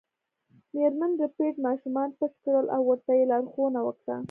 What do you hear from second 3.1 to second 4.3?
یې لارښوونه وکړه